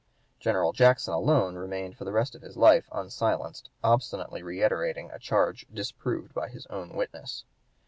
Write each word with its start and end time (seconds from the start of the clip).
General 0.39 0.73
Jackson 0.73 1.13
alone 1.13 1.53
remained 1.53 1.95
for 1.95 2.05
the 2.05 2.11
rest 2.11 2.33
of 2.33 2.41
his 2.41 2.57
life 2.57 2.89
unsilenced, 2.91 3.69
obstinately 3.83 4.41
reiterating 4.41 5.11
a 5.11 5.19
charge 5.19 5.67
disproved 5.71 6.33
by 6.33 6.49
his 6.49 6.65
own 6.71 6.95
witnesses. 6.95 7.45